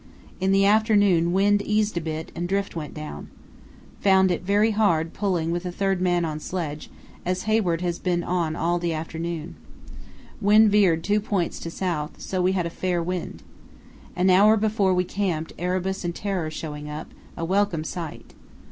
[0.39, 3.29] In the afternoon wind eased a bit and drift went down.
[3.99, 6.89] Found it very hard pulling with the third man on sledge,
[7.23, 9.53] as Hayward has been on all the afternoon.
[10.41, 13.43] Wind veered two points to south, so we had a fair wind.
[14.15, 18.33] An hour before we camped Erebus and Terror showing up, a welcome sight.